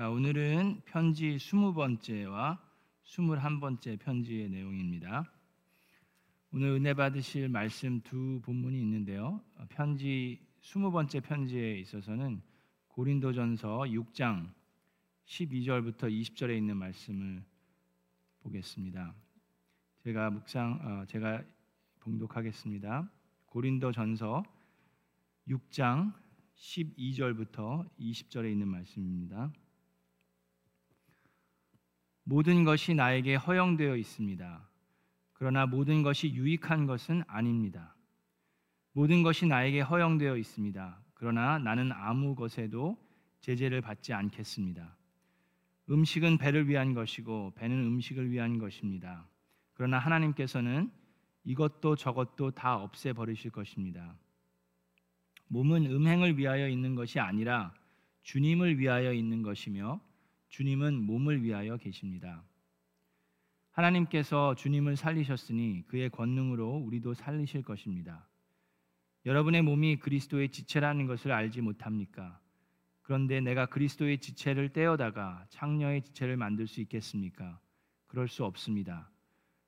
자, 0.00 0.08
오늘은 0.08 0.80
편지 0.86 1.36
20번째와 1.36 2.58
21번째 3.04 3.98
편지의 3.98 4.48
내용입니다. 4.48 5.30
오늘 6.54 6.68
은혜 6.68 6.94
받으실 6.94 7.50
말씀 7.50 8.00
두 8.00 8.40
본문이 8.42 8.80
있는데요. 8.80 9.42
편지 9.68 10.40
20번째 10.62 11.22
편지에 11.22 11.78
있어서는 11.80 12.40
고린도전서 12.88 13.80
6장 13.80 14.50
12절부터 15.26 16.04
20절에 16.04 16.56
있는 16.56 16.78
말씀을 16.78 17.44
보겠습니다. 18.42 19.14
제가 20.02 20.30
묵상 20.30 20.80
어, 20.82 21.04
제가 21.08 21.44
봉독하겠습니다. 21.98 23.06
고린도전서 23.44 24.44
6장 25.46 26.14
12절부터 26.56 27.86
20절에 27.98 28.50
있는 28.50 28.66
말씀입니다. 28.66 29.52
모든 32.24 32.64
것이 32.64 32.94
나에게 32.94 33.34
허용되어 33.34 33.96
있습니다. 33.96 34.68
그러나 35.32 35.66
모든 35.66 36.02
것이 36.02 36.32
유익한 36.32 36.86
것은 36.86 37.22
아닙니다. 37.26 37.94
모든 38.92 39.22
것이 39.22 39.46
나에게 39.46 39.80
허용되어 39.80 40.36
있습니다. 40.36 41.02
그러나 41.14 41.58
나는 41.58 41.92
아무 41.92 42.34
것에도 42.34 42.96
제재를 43.40 43.80
받지 43.80 44.12
않겠습니다. 44.12 44.96
음식은 45.88 46.38
배를 46.38 46.68
위한 46.68 46.94
것이고 46.94 47.54
배는 47.56 47.76
음식을 47.84 48.30
위한 48.30 48.58
것입니다. 48.58 49.26
그러나 49.74 49.98
하나님께서는 49.98 50.90
이것도 51.44 51.96
저것도 51.96 52.52
다 52.52 52.76
없애 52.76 53.12
버리실 53.12 53.50
것입니다. 53.50 54.14
몸은 55.48 55.86
음행을 55.86 56.38
위하여 56.38 56.68
있는 56.68 56.94
것이 56.94 57.18
아니라 57.18 57.74
주님을 58.22 58.78
위하여 58.78 59.12
있는 59.12 59.42
것이며 59.42 60.00
주님은 60.50 61.02
몸을 61.06 61.42
위하여 61.42 61.76
계십니다. 61.76 62.44
하나님께서 63.70 64.54
주님을 64.56 64.96
살리셨으니 64.96 65.84
그의 65.86 66.10
권능으로 66.10 66.76
우리도 66.76 67.14
살리실 67.14 67.62
것입니다. 67.62 68.28
여러분의 69.26 69.62
몸이 69.62 69.96
그리스도의 70.00 70.50
지체라는 70.50 71.06
것을 71.06 71.30
알지 71.30 71.60
못합니까? 71.60 72.40
그런데 73.02 73.40
내가 73.40 73.66
그리스도의 73.66 74.18
지체를 74.18 74.72
떼어다가 74.72 75.46
창녀의 75.50 76.02
지체를 76.02 76.36
만들 76.36 76.66
수 76.66 76.80
있겠습니까? 76.80 77.60
그럴 78.06 78.28
수 78.28 78.44
없습니다. 78.44 79.10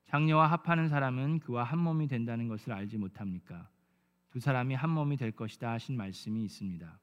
장녀와 0.05 0.47
합하는 0.47 0.89
사람은 0.89 1.39
그와 1.39 1.63
한 1.63 1.79
몸이 1.79 2.07
된다는 2.07 2.47
것을 2.47 2.73
알지 2.73 2.97
못합니까? 2.97 3.69
두 4.31 4.39
사람이 4.39 4.75
한 4.75 4.89
몸이 4.89 5.17
될 5.17 5.31
것이다 5.31 5.71
하신 5.71 5.95
말씀이 5.95 6.43
있습니다. 6.43 6.99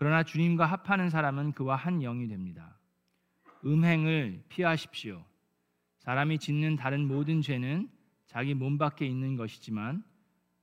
그러나 0.00 0.22
주님과 0.22 0.64
합하는 0.64 1.10
사람은 1.10 1.52
그와 1.52 1.76
한 1.76 1.98
영이 2.00 2.26
됩니다. 2.26 2.74
음행을 3.66 4.44
피하십시오. 4.48 5.22
사람이 5.98 6.38
짓는 6.38 6.76
다른 6.76 7.06
모든 7.06 7.42
죄는 7.42 7.86
자기 8.26 8.54
몸 8.54 8.78
밖에 8.78 9.04
있는 9.04 9.36
것이지만 9.36 10.02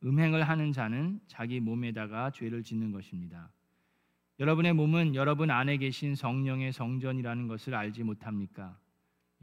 음행을 0.03 0.41
하는 0.41 0.71
자는 0.71 1.19
자기 1.27 1.59
몸에다가 1.59 2.31
죄를 2.31 2.63
짓는 2.63 2.91
것입니다. 2.91 3.51
여러분의 4.39 4.73
몸은 4.73 5.13
여러분 5.13 5.51
안에 5.51 5.77
계신 5.77 6.15
성령의 6.15 6.73
성전이라는 6.73 7.47
것을 7.47 7.75
알지 7.75 8.01
못합니까? 8.05 8.75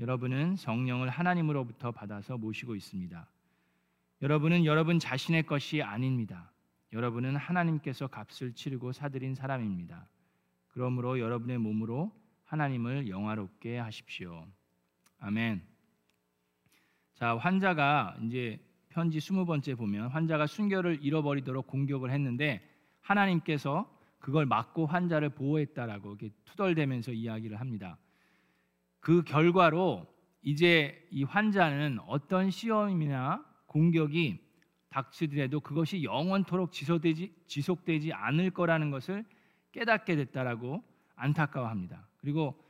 여러분은 0.01 0.57
성령을 0.57 1.09
하나님으로부터 1.09 1.93
받아서 1.93 2.37
모시고 2.37 2.75
있습니다. 2.75 3.29
여러분은 4.23 4.65
여러분 4.65 4.99
자신의 4.99 5.45
것이 5.45 5.83
아닙니다. 5.83 6.51
여러분은 6.95 7.35
하나님께서 7.35 8.07
값을 8.07 8.53
치르고 8.53 8.93
사들인 8.93 9.35
사람입니다. 9.35 10.09
그러므로 10.69 11.19
여러분의 11.19 11.59
몸으로 11.59 12.13
하나님을 12.45 13.09
영화롭게 13.09 13.79
하십시오. 13.79 14.47
아멘. 15.19 15.61
자, 17.15 17.37
환자가 17.37 18.17
이제 18.23 18.61
편지 18.91 19.19
20번째 19.19 19.77
보면 19.77 20.09
환자가 20.09 20.47
순결을 20.47 21.01
잃어버리도록 21.03 21.67
공격을 21.67 22.13
했는데 22.13 22.63
하나님께서 23.01 23.93
그걸 24.21 24.47
막고 24.47 24.87
환자를 24.87 25.31
보호했다라고 25.31 26.11
이렇게 26.11 26.31
투덜대면서 26.45 27.11
이야기를 27.11 27.59
합니다. 27.59 27.99
그 29.01 29.25
결과로 29.25 30.07
이제 30.43 31.09
이 31.11 31.25
환자는 31.25 31.99
어떤 32.07 32.51
시험이나 32.51 33.45
공격이 33.67 34.44
닥치더라도 34.95 35.59
그것이 35.59 36.05
영원토록 36.05 36.71
지속되지, 36.71 37.35
지속되지 37.47 38.13
않을 38.13 38.51
거라는 38.51 38.93
것을 38.93 39.25
깨닫게 39.73 40.15
됐다라고 40.15 40.85
안타까워합니다. 41.17 42.07
그리고 42.19 42.63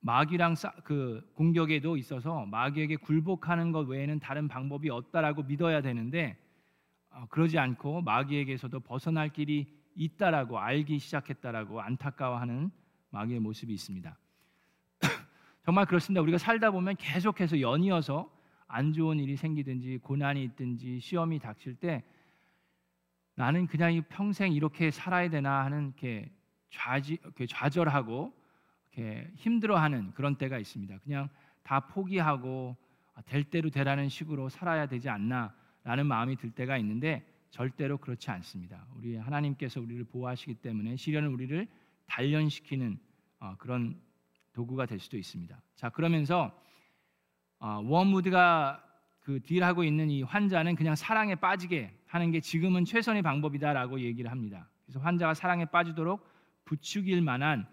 마귀랑 0.00 0.56
싸, 0.56 0.72
그 0.82 1.22
공격에도 1.34 1.96
있어서 1.96 2.46
마귀에게 2.46 2.96
굴복하는 2.96 3.70
것 3.70 3.86
외에는 3.88 4.18
다른 4.18 4.48
방법이 4.48 4.90
없다라고 4.90 5.44
믿어야 5.44 5.80
되는데 5.80 6.36
어, 7.10 7.26
그러지 7.30 7.58
않고 7.58 8.02
마귀에게서도 8.02 8.80
벗어날 8.80 9.28
길이 9.28 9.66
있다라고 9.94 10.58
알기 10.58 10.98
시작했다라고 10.98 11.80
안타까워하는 11.80 12.70
마귀의 13.10 13.40
모습이 13.40 13.72
있습니다. 13.72 14.16
정말 15.64 15.86
그렇습니다. 15.86 16.22
우리가 16.22 16.38
살다 16.38 16.72
보면 16.72 16.96
계속해서 16.96 17.60
연이어서 17.60 18.30
안 18.68 18.92
좋은 18.92 19.18
일이 19.18 19.36
생기든지 19.36 19.98
고난이 19.98 20.44
있든지 20.44 21.00
시험이 21.00 21.38
닥칠 21.38 21.74
때 21.74 22.04
나는 23.34 23.66
그냥 23.66 24.02
평생 24.08 24.52
이렇게 24.52 24.90
살아야 24.90 25.30
되나 25.30 25.64
하는 25.64 25.86
이렇게 25.86 26.30
좌지, 26.70 27.18
좌절하고 27.48 28.32
이렇게 28.92 29.30
힘들어하는 29.36 30.12
그런 30.12 30.36
때가 30.36 30.58
있습니다. 30.58 30.98
그냥 30.98 31.28
다 31.62 31.80
포기하고 31.80 32.76
아, 33.14 33.22
될 33.22 33.44
대로 33.44 33.70
되라는 33.70 34.08
식으로 34.08 34.48
살아야 34.48 34.86
되지 34.86 35.08
않나라는 35.08 36.06
마음이 36.06 36.36
들 36.36 36.50
때가 36.50 36.76
있는데 36.78 37.26
절대로 37.50 37.96
그렇지 37.96 38.30
않습니다. 38.30 38.86
우리 38.94 39.16
하나님께서 39.16 39.80
우리를 39.80 40.04
보호하시기 40.04 40.54
때문에 40.56 40.96
시련은 40.96 41.30
우리를 41.30 41.66
단련시키는 42.06 42.98
어, 43.40 43.54
그런 43.58 43.98
도구가 44.52 44.86
될 44.86 44.98
수도 44.98 45.16
있습니다. 45.16 45.58
자 45.74 45.88
그러면서 45.88 46.60
어, 47.60 47.80
워무드가 47.84 48.82
그 49.20 49.40
deal하고 49.42 49.84
있는 49.84 50.10
이 50.10 50.22
환자는 50.22 50.74
그냥 50.74 50.94
사랑에 50.94 51.34
빠지게 51.34 51.92
하는 52.06 52.30
게 52.30 52.40
지금은 52.40 52.84
최선의 52.84 53.22
방법이다라고 53.22 54.00
얘기를 54.00 54.30
합니다. 54.30 54.68
그래서 54.84 55.00
환자가 55.00 55.34
사랑에 55.34 55.66
빠지도록 55.66 56.26
부추길 56.64 57.20
만한 57.20 57.66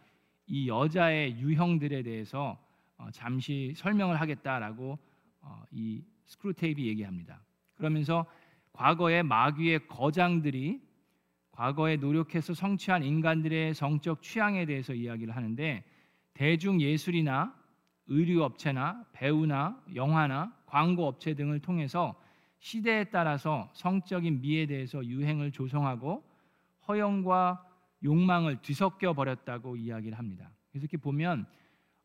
이 0.47 0.68
여자의 0.68 1.38
유형들에 1.40 2.03
대해서 2.03 2.57
어, 2.97 3.09
잠시 3.12 3.73
설명을 3.75 4.19
하겠다라고 4.19 4.97
어, 5.41 5.63
이 5.72 6.03
스크루테이프 6.25 6.81
얘기합니다. 6.81 7.41
그러면서 7.75 8.25
과거의 8.73 9.23
마귀의 9.23 9.88
거장들이 9.88 10.81
과거에 11.52 11.96
노력해서 11.96 12.53
성취한 12.53 13.03
인간들의 13.03 13.73
성적 13.73 14.22
취향에 14.22 14.66
대해서 14.66 14.94
이야기를 14.94 15.35
하는데 15.35 15.84
대중 16.34 16.81
예술이나 16.81 17.56
의류 18.07 18.43
업체나 18.43 19.05
배우나 19.13 19.81
영화나 19.95 20.55
광고 20.66 21.07
업체 21.07 21.33
등을 21.33 21.59
통해서 21.59 22.19
시대에 22.59 23.05
따라서 23.05 23.69
성적인 23.73 24.41
미에 24.41 24.66
대해서 24.66 25.05
유행을 25.05 25.51
조성하고 25.51 26.23
허영과 26.88 27.63
욕망을 28.03 28.61
뒤섞여 28.61 29.13
버렸다고 29.13 29.75
이야기를 29.75 30.17
합니다. 30.17 30.51
그래서 30.69 30.83
이렇게 30.83 30.97
보면 30.97 31.45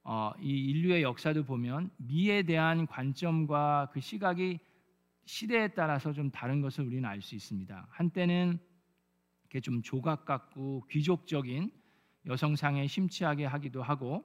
어, 0.02 0.32
이 0.40 0.48
인류의 0.48 1.02
역사도 1.02 1.44
보면 1.44 1.90
미에 1.98 2.42
대한 2.42 2.86
관점과 2.86 3.90
그 3.92 4.00
시각이 4.00 4.58
시대에 5.26 5.68
따라서 5.68 6.12
좀 6.12 6.30
다른 6.30 6.60
것을 6.60 6.86
우리는 6.86 7.04
알 7.04 7.20
수 7.20 7.34
있습니다. 7.34 7.86
한때는 7.90 8.58
이렇게 9.44 9.60
좀 9.60 9.82
조각 9.82 10.24
같고 10.24 10.86
귀족적인 10.90 11.70
여성상에 12.26 12.86
심취하게 12.86 13.44
하기도 13.44 13.82
하고 13.82 14.24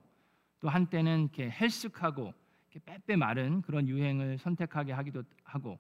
또 0.60 0.70
한때는 0.70 1.22
이렇게 1.22 1.50
헬쓱하고 1.50 2.34
이렇게 2.72 2.80
빼빼 2.86 3.16
마른 3.16 3.62
그런 3.62 3.88
유행을 3.88 4.38
선택하게 4.38 4.94
하기도 4.94 5.24
하고 5.44 5.80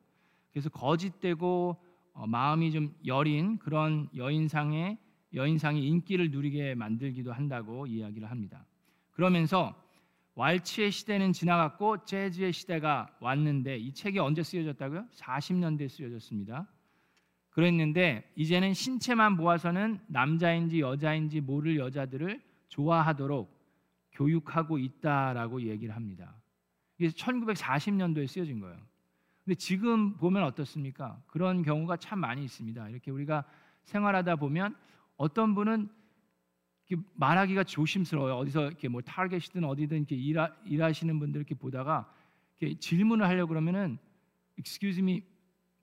그래서 0.51 0.69
거짓되고 0.69 1.77
어, 2.13 2.27
마음이 2.27 2.71
좀 2.71 2.95
여린 3.05 3.57
그런 3.57 4.07
여인상의 4.15 4.97
여인상이 5.33 5.85
인기를 5.85 6.31
누리게 6.31 6.75
만들기도 6.75 7.33
한다고 7.33 7.87
이야기를 7.87 8.31
합니다. 8.31 8.65
그러면서 9.11 9.75
왈츠의 10.35 10.91
시대는 10.91 11.33
지나갔고 11.33 12.05
재즈의 12.05 12.53
시대가 12.53 13.07
왔는데 13.19 13.77
이 13.77 13.93
책이 13.93 14.19
언제 14.19 14.43
쓰여졌다고요? 14.43 15.07
40년대에 15.13 15.89
쓰여졌습니다. 15.89 16.67
그랬는데 17.49 18.29
이제는 18.35 18.73
신체만 18.73 19.37
모아서는 19.37 19.99
남자인지 20.07 20.81
여자인지 20.81 21.39
모를 21.39 21.77
여자들을 21.77 22.41
좋아하도록 22.67 23.54
교육하고 24.15 24.77
있다라고 24.77 25.61
얘기를 25.61 25.95
합니다. 25.95 26.35
이게 26.97 27.09
1940년도에 27.09 28.27
쓰여진 28.27 28.59
거예요. 28.59 28.77
근데 29.43 29.55
지금 29.55 30.17
보면 30.17 30.43
어떻습니까? 30.43 31.21
그런 31.27 31.61
경우가 31.61 31.97
참 31.97 32.19
많이 32.19 32.43
있습니다. 32.43 32.89
이렇게 32.89 33.11
우리가 33.11 33.43
생활하다 33.83 34.37
보면 34.37 34.75
어떤 35.17 35.53
분은 35.53 35.89
말하기가 37.15 37.63
조심스러워요. 37.63 38.35
어디서 38.37 38.67
이렇게 38.67 38.87
뭐 38.87 39.01
Target이든 39.01 39.63
어디든 39.63 39.97
이렇게 39.97 40.15
일하, 40.15 40.49
일하시는 40.65 41.19
분들 41.19 41.39
이렇게 41.39 41.55
보다가 41.55 42.11
이렇게 42.59 42.79
질문을 42.79 43.25
하려 43.27 43.45
고 43.45 43.49
그러면은 43.49 43.97
excuse 44.57 45.01
me 45.01 45.23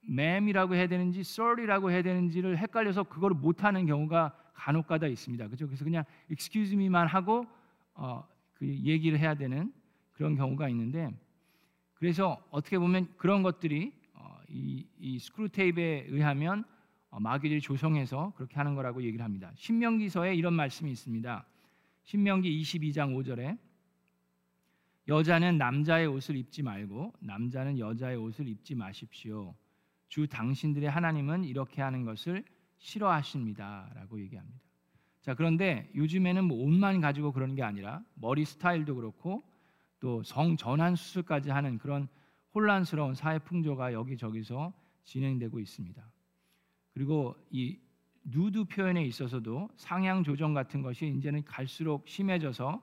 ma'am이라고 0.09 0.75
해야 0.75 0.87
되는지 0.87 1.21
sir이라고 1.21 1.91
해야 1.91 2.03
되는지를 2.03 2.59
헷갈려서 2.59 3.05
그거를 3.05 3.37
못 3.37 3.63
하는 3.63 3.87
경우가 3.87 4.37
간혹가다 4.55 5.07
있습니다. 5.07 5.47
그렇죠? 5.47 5.67
그래서 5.67 5.85
그냥 5.85 6.05
excuse 6.31 6.75
me만 6.75 7.07
하고 7.07 7.47
어, 7.95 8.27
그 8.55 8.67
얘기를 8.67 9.19
해야 9.19 9.35
되는 9.35 9.73
그런 10.13 10.37
경우가 10.37 10.69
있는데 10.69 11.11
그래서 11.95 12.43
어떻게 12.51 12.79
보면 12.79 13.09
그런 13.17 13.43
것들이 13.43 13.93
어, 14.15 14.39
이, 14.49 14.87
이 14.99 15.19
스크루테이프에 15.19 16.07
의하면 16.09 16.65
어, 17.11 17.21
마귀들이 17.21 17.61
조성해서 17.61 18.33
그렇게 18.37 18.57
하는 18.57 18.75
거라고 18.75 19.03
얘기를 19.03 19.25
합니다. 19.25 19.53
신명기서에 19.55 20.35
이런 20.35 20.55
말씀이 20.55 20.91
있습니다. 20.91 21.47
신명기 22.05 22.63
22장 22.63 23.15
5절에 23.17 23.59
여자는 25.09 25.59
남자의 25.59 26.07
옷을 26.07 26.37
입지 26.37 26.63
말고 26.63 27.13
남자는 27.21 27.79
여자의 27.79 28.17
옷을 28.17 28.49
입지 28.49 28.75
마십시오. 28.75 29.55
주 30.09 30.27
당신들의 30.27 30.89
하나님은 30.89 31.45
이렇게 31.45 31.83
하는 31.83 32.05
것을 32.05 32.45
싫어하십니다라고 32.79 34.21
얘기합니다. 34.21 34.72
자, 35.23 35.35
그런데 35.35 35.89
요즘에는 35.95 36.45
뭐 36.45 36.59
옷만 36.65 37.01
가지고 37.01 37.33
그러는 37.33 37.55
게 37.55 37.63
아니라 37.63 38.03
머리 38.15 38.45
스타일도 38.45 38.97
그렇고 38.97 39.43
또 40.01 40.23
성 40.25 40.57
전환 40.57 40.97
수술까지 40.97 41.51
하는 41.51 41.79
그런 41.79 42.09
혼란스러운 42.55 43.15
사회 43.15 43.39
풍조가 43.39 43.93
여기저기서 43.93 44.73
진행되고 45.05 45.61
있습니다. 45.61 46.03
그리고 46.93 47.37
이 47.51 47.79
누드 48.25 48.65
표현에 48.65 49.05
있어서도 49.05 49.69
상향 49.77 50.23
조정 50.25 50.55
같은 50.55 50.83
것이 50.83 51.07
이제는 51.07 51.45
갈수록 51.45 52.07
심해져서 52.09 52.83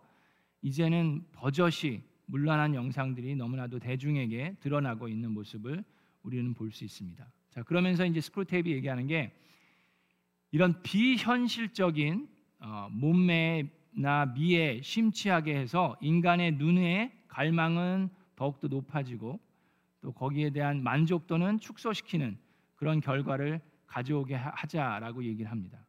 이제는 0.61 1.25
버젓이 1.33 2.01
문란한 2.25 2.73
영상들이 2.73 3.35
너무나도 3.35 3.79
대중에게 3.79 4.57
드러나고 4.61 5.07
있는 5.07 5.31
모습을 5.31 5.83
우리는 6.23 6.53
볼 6.53 6.71
수 6.71 6.83
있습니다. 6.85 7.25
자, 7.49 7.63
그러면서 7.63 8.05
이제 8.05 8.21
스크루테이프 8.21 8.69
얘기하는 8.69 9.07
게 9.07 9.33
이런 10.51 10.81
비현실적인 10.81 12.27
어, 12.59 12.87
몸매나 12.91 14.25
미에 14.35 14.81
심취하게 14.81 15.55
해서 15.55 15.97
인간의 16.01 16.53
눈의 16.53 17.11
갈망은 17.27 18.09
더욱더 18.35 18.67
높아지고 18.67 19.39
또 20.01 20.11
거기에 20.11 20.49
대한 20.49 20.81
만족도는 20.83 21.59
축소시키는 21.59 22.37
그런 22.75 23.01
결과를 23.01 23.61
가져오게 23.87 24.35
하자라고 24.35 25.23
얘기를 25.23 25.51
합니다. 25.51 25.85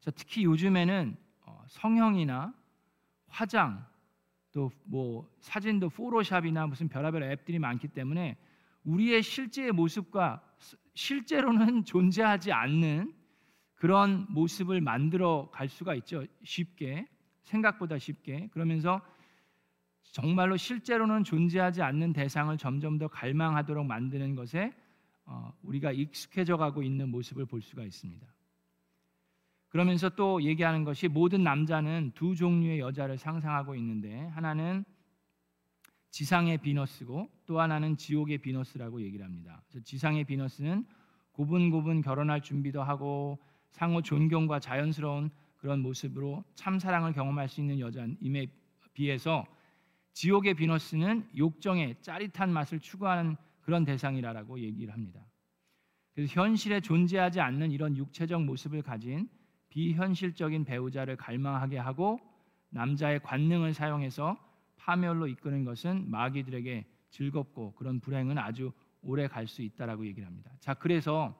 자, 0.00 0.10
특히 0.10 0.44
요즘에는 0.44 1.16
어, 1.46 1.64
성형이나 1.68 2.54
화장 3.28 3.86
또 4.52 4.70
뭐 4.84 5.30
사진도 5.38 5.88
포토샵이나 5.88 6.66
무슨 6.66 6.88
별의별 6.88 7.22
앱들이 7.22 7.58
많기 7.58 7.88
때문에 7.88 8.36
우리의 8.84 9.22
실제의 9.22 9.72
모습과 9.72 10.42
실제로는 10.94 11.84
존재하지 11.86 12.52
않는 12.52 13.14
그런 13.80 14.26
모습을 14.28 14.82
만들어 14.82 15.48
갈 15.50 15.66
수가 15.70 15.94
있죠. 15.94 16.26
쉽게 16.44 17.06
생각보다 17.44 17.98
쉽게 17.98 18.48
그러면서 18.52 19.00
정말로 20.02 20.58
실제로는 20.58 21.24
존재하지 21.24 21.80
않는 21.80 22.12
대상을 22.12 22.54
점점 22.58 22.98
더 22.98 23.08
갈망하도록 23.08 23.86
만드는 23.86 24.34
것에 24.34 24.74
어, 25.24 25.50
우리가 25.62 25.92
익숙해져 25.92 26.58
가고 26.58 26.82
있는 26.82 27.08
모습을 27.08 27.46
볼 27.46 27.62
수가 27.62 27.82
있습니다. 27.84 28.26
그러면서 29.70 30.10
또 30.10 30.42
얘기하는 30.42 30.84
것이 30.84 31.08
모든 31.08 31.42
남자는 31.42 32.12
두 32.14 32.34
종류의 32.34 32.80
여자를 32.80 33.16
상상하고 33.16 33.76
있는데 33.76 34.26
하나는 34.34 34.84
지상의 36.10 36.58
비너스고 36.58 37.30
또 37.46 37.60
하나는 37.60 37.96
지옥의 37.96 38.38
비너스라고 38.38 39.00
얘기를 39.00 39.24
합니다. 39.24 39.62
지상의 39.84 40.24
비너스는 40.24 40.84
고분고분 41.32 42.02
결혼할 42.02 42.42
준비도 42.42 42.82
하고 42.82 43.38
상호 43.70 44.02
존경과 44.02 44.60
자연스러운 44.60 45.30
그런 45.56 45.80
모습으로 45.80 46.44
참 46.54 46.78
사랑을 46.78 47.12
경험할 47.12 47.48
수 47.48 47.60
있는 47.60 47.80
여자임에 47.80 48.46
비해서 48.94 49.44
지옥의 50.12 50.54
비너스는 50.54 51.28
욕정의 51.36 51.96
짜릿한 52.00 52.52
맛을 52.52 52.80
추구하는 52.80 53.36
그런 53.60 53.84
대상이라고 53.84 54.60
얘기를 54.60 54.92
합니다. 54.92 55.20
그래서 56.14 56.40
현실에 56.40 56.80
존재하지 56.80 57.40
않는 57.40 57.70
이런 57.70 57.96
육체적 57.96 58.42
모습을 58.42 58.82
가진 58.82 59.28
비현실적인 59.68 60.64
배우자를 60.64 61.16
갈망하게 61.16 61.78
하고 61.78 62.18
남자의 62.70 63.20
관능을 63.20 63.74
사용해서 63.74 64.36
파멸로 64.76 65.28
이끄는 65.28 65.64
것은 65.64 66.10
마귀들에게 66.10 66.84
즐겁고 67.10 67.74
그런 67.74 68.00
불행은 68.00 68.38
아주 68.38 68.72
오래 69.02 69.28
갈 69.28 69.46
수 69.46 69.62
있다라고 69.62 70.06
얘기를 70.06 70.26
합니다. 70.26 70.50
자, 70.60 70.74
그래서 70.74 71.34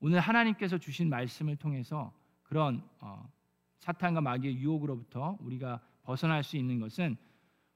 오늘 0.00 0.18
하나님께서 0.20 0.78
주신 0.78 1.08
말씀을 1.10 1.56
통해서 1.56 2.12
그런 2.42 2.82
어, 3.00 3.30
사탄과 3.78 4.20
마귀의 4.20 4.56
유혹으로부터 4.56 5.36
우리가 5.40 5.80
벗어날 6.02 6.42
수 6.42 6.56
있는 6.56 6.80
것은 6.80 7.16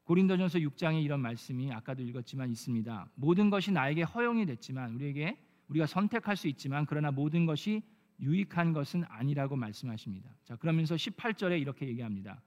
고린도전서 0.05 0.59
6장에 0.59 1.03
이런 1.03 1.21
말씀이 1.21 1.73
아까도 1.73 2.03
읽었지만 2.03 2.50
있습니다. 2.50 3.11
모든 3.15 3.50
것이 3.50 3.73
나에게 3.73 4.03
허용이 4.03 4.47
됐지만 4.47 4.94
우리에게 4.94 5.38
우리가 5.69 5.87
선택할 5.87 6.37
수 6.37 6.49
있지만 6.49 6.85
그러나 6.87 7.11
모든 7.11 7.47
것이 7.47 7.82
유익한 8.21 8.73
것은 8.73 9.05
아니라고 9.09 9.56
말씀하십니다. 9.56 10.31
자, 10.44 10.56
그러면서 10.56 10.94
18절에 10.94 11.61
이렇게 11.61 11.87
얘기합니다. 11.88 12.41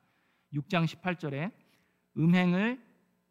6장 0.54 0.86
18절에 0.86 1.52
음행을 2.18 2.82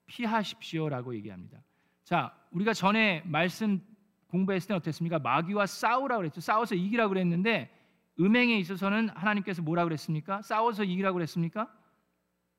피하십시오라고 0.07 1.15
얘기합니다. 1.17 1.63
자, 2.05 2.37
우리가 2.51 2.73
전에 2.73 3.23
말씀 3.25 3.81
공부했을 4.29 4.69
때 4.69 4.75
어땠습니까? 4.75 5.19
마귀와 5.19 5.67
싸우라고 5.67 6.21
그랬죠. 6.21 6.41
싸워서 6.41 6.75
이기라고 6.75 7.11
그랬는데 7.11 7.71
음행에 8.19 8.59
있어서는 8.59 9.11
하나님께서 9.11 9.63
뭐라 9.63 9.85
그랬습니까? 9.85 10.43
싸워서 10.43 10.85
이기라고 10.85 11.15
그랬습니까? 11.15 11.73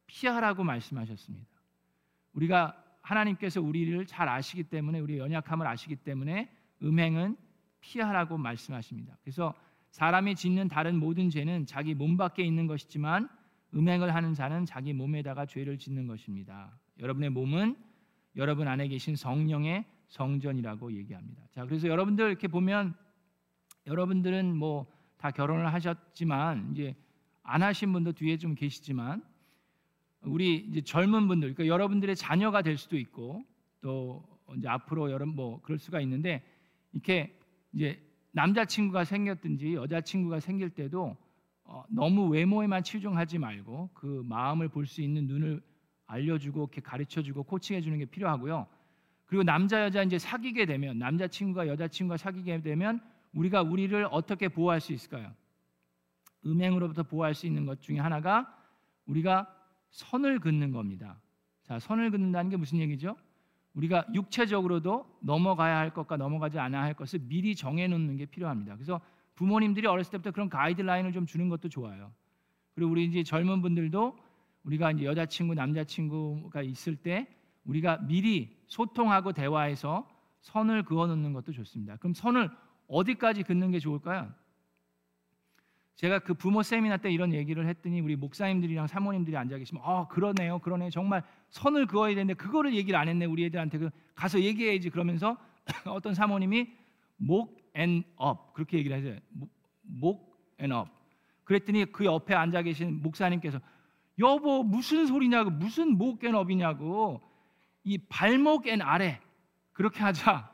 피하라고 0.07 0.63
말씀하셨습니다. 0.63 1.47
우리가 2.33 2.83
하나님께서 3.01 3.61
우리를 3.61 4.05
잘 4.05 4.29
아시기 4.29 4.63
때문에 4.63 4.99
우리의 4.99 5.19
연약함을 5.19 5.65
아시기 5.65 5.95
때문에 5.95 6.49
음행은 6.83 7.37
피하라고 7.79 8.37
말씀하십니다. 8.37 9.17
그래서 9.21 9.53
사람이 9.91 10.35
짓는 10.35 10.67
다른 10.67 10.99
모든 10.99 11.29
죄는 11.29 11.65
자기 11.65 11.95
몸 11.95 12.17
밖에 12.17 12.43
있는 12.43 12.67
것이지만 12.67 13.29
음행을 13.73 14.13
하는 14.13 14.33
자는 14.33 14.65
자기 14.65 14.93
몸에다가 14.93 15.45
죄를 15.45 15.77
짓는 15.77 16.07
것입니다. 16.07 16.77
여러분의 16.99 17.29
몸은 17.29 17.75
여러분 18.35 18.67
안에 18.67 18.87
계신 18.87 19.15
성령의 19.15 19.85
성전이라고 20.07 20.93
얘기합니다. 20.93 21.43
자, 21.51 21.65
그래서 21.65 21.87
여러분들 21.87 22.27
이렇게 22.27 22.47
보면 22.47 22.95
여러분들은 23.85 24.55
뭐 24.55 24.97
다 25.17 25.31
결혼을 25.31 25.73
하셨지만 25.73 26.71
이제 26.71 26.95
안 27.43 27.63
하신 27.63 27.91
분도 27.91 28.11
뒤에 28.11 28.37
좀 28.37 28.55
계시지만 28.55 29.23
우리 30.21 30.57
이제 30.57 30.81
젊은 30.81 31.27
분들, 31.27 31.53
그러니까 31.53 31.73
여러분들의 31.73 32.15
자녀가 32.15 32.61
될 32.61 32.77
수도 32.77 32.97
있고 32.97 33.43
또 33.81 34.23
이제 34.57 34.67
앞으로 34.67 35.11
여러분 35.11 35.35
뭐 35.35 35.61
그럴 35.61 35.79
수가 35.79 36.01
있는데 36.01 36.43
이렇게 36.91 37.37
이제 37.73 38.01
남자 38.31 38.65
친구가 38.65 39.05
생겼든지 39.05 39.73
여자 39.73 40.01
친구가 40.01 40.39
생길 40.39 40.69
때도 40.69 41.17
어, 41.63 41.83
너무 41.89 42.27
외모에만 42.29 42.83
치중하지 42.83 43.39
말고 43.39 43.89
그 43.93 44.23
마음을 44.25 44.69
볼 44.69 44.85
수 44.85 45.01
있는 45.01 45.27
눈을 45.27 45.61
알려주고 46.05 46.61
이렇게 46.61 46.81
가르쳐주고 46.81 47.43
코칭해주는 47.43 47.97
게 47.97 48.05
필요하고요. 48.05 48.67
그리고 49.27 49.43
남자 49.43 49.83
여자 49.83 50.01
이제 50.03 50.17
사귀게 50.17 50.65
되면 50.65 50.97
남자 50.97 51.27
친구가 51.27 51.67
여자 51.67 51.87
친구가 51.87 52.17
사귀게 52.17 52.61
되면 52.61 52.99
우리가 53.33 53.61
우리를 53.61 54.07
어떻게 54.09 54.47
보호할 54.47 54.81
수 54.81 54.93
있을까요? 54.93 55.31
음행으로부터 56.45 57.03
보호할 57.03 57.35
수 57.35 57.45
있는 57.45 57.65
것 57.65 57.81
중에 57.81 57.99
하나가 57.99 58.57
우리가 59.05 59.53
선을 59.89 60.39
긋는 60.39 60.71
겁니다. 60.71 61.19
자, 61.63 61.77
선을 61.77 62.09
긋는다는 62.11 62.49
게 62.49 62.57
무슨 62.57 62.79
얘기죠? 62.79 63.17
우리가 63.73 64.05
육체적으로도 64.13 65.19
넘어가야 65.21 65.77
할 65.77 65.93
것과 65.93 66.17
넘어가지 66.17 66.57
않아야 66.57 66.83
할 66.83 66.93
것을 66.93 67.19
미리 67.23 67.53
정해 67.53 67.87
놓는 67.87 68.15
게 68.17 68.25
필요합니다. 68.25 68.75
그래서 68.75 69.01
부모님들이 69.35 69.85
어렸을 69.87 70.13
때부터 70.13 70.31
그런 70.31 70.49
가이드라인을 70.49 71.11
좀 71.11 71.25
주는 71.25 71.47
것도 71.49 71.69
좋아요. 71.69 72.11
그리고 72.73 72.91
우리 72.91 73.05
이제 73.05 73.23
젊은 73.23 73.61
분들도 73.61 74.17
우리가 74.63 74.91
이제 74.91 75.05
여자친구, 75.05 75.53
남자친구가 75.53 76.61
있을 76.63 76.95
때 76.95 77.27
우리가 77.67 77.99
미리 78.07 78.57
소통하고 78.67 79.33
대화해서 79.33 80.09
선을 80.41 80.83
그어 80.83 81.07
놓는 81.07 81.33
것도 81.33 81.51
좋습니다. 81.51 81.97
그럼 81.97 82.13
선을 82.13 82.49
어디까지 82.87 83.43
긋는 83.43 83.71
게 83.71 83.79
좋을까요? 83.79 84.31
제가 85.95 86.19
그 86.19 86.33
부모 86.33 86.61
세미나 86.61 86.97
때 86.97 87.11
이런 87.11 87.33
얘기를 87.33 87.67
했더니 87.67 88.01
우리 88.01 88.15
목사님들이랑 88.15 88.87
사모님들이 88.87 89.35
앉아 89.35 89.57
계시면 89.57 89.81
아 89.83 90.07
그러네요 90.07 90.59
그러네 90.59 90.91
정말 90.91 91.23
선을 91.49 91.87
그어야 91.87 92.13
되는데 92.13 92.35
그거를 92.35 92.75
얘기를 92.75 92.97
안 92.99 93.07
했네 93.07 93.25
우리 93.25 93.45
애들한테. 93.45 93.77
그 93.77 93.89
가서 94.15 94.39
얘기해야지. 94.39 94.89
그러면서 94.89 95.37
어떤 95.87 96.13
사모님이 96.13 96.71
목 97.17 97.57
앤업 97.73 98.53
그렇게 98.53 98.77
얘기를 98.77 98.95
하세요 98.95 99.19
목 99.81 100.39
앤업 100.59 100.87
그랬더니 101.43 101.85
그 101.85 102.05
옆에 102.05 102.33
앉아 102.33 102.61
계신 102.61 103.01
목사님께서 103.01 103.59
여보 104.19 104.63
무슨 104.63 105.07
소리냐고 105.07 105.49
무슨 105.49 105.97
목앤업이냐고 105.97 107.21
이 107.87 107.97
발목엔 108.09 108.81
아래 108.81 109.21
그렇게 109.71 110.01
하자 110.01 110.51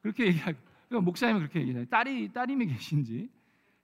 그렇게 0.00 0.26
얘기하고 0.26 0.58
그러니까 0.88 1.04
목사님이 1.04 1.38
그렇게 1.38 1.60
얘기해요. 1.60 1.86
딸이 1.86 2.32
따님이 2.32 2.66
계신지 2.66 3.30